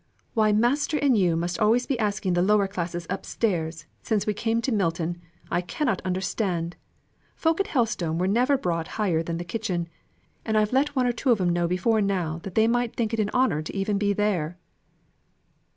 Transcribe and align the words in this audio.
"Why 0.33 0.51
master 0.51 0.97
and 0.97 1.15
you 1.15 1.35
must 1.35 1.59
always 1.59 1.85
be 1.85 1.99
asking 1.99 2.33
the 2.33 2.41
lower 2.41 2.67
classes 2.67 3.05
up 3.07 3.23
stairs, 3.23 3.85
since 4.01 4.25
we 4.25 4.33
came 4.33 4.59
to 4.63 4.71
Milton, 4.71 5.21
I 5.51 5.61
cannot 5.61 6.01
understand. 6.03 6.75
Folk 7.35 7.59
at 7.59 7.67
Helstone 7.67 8.17
were 8.17 8.27
never 8.27 8.57
brought 8.57 8.87
higher 8.97 9.21
than 9.21 9.37
the 9.37 9.43
kitchen; 9.45 9.87
and 10.43 10.57
I've 10.57 10.73
let 10.73 10.95
one 10.95 11.05
or 11.05 11.13
two 11.13 11.29
of 11.29 11.37
them 11.37 11.49
know 11.53 11.67
before 11.67 12.01
now 12.01 12.39
that 12.41 12.55
they 12.55 12.67
might 12.67 12.95
think 12.95 13.13
it 13.13 13.19
an 13.19 13.29
honour 13.31 13.61
to 13.61 13.71
be 13.71 13.77
even 13.79 13.99
there." 13.99 14.57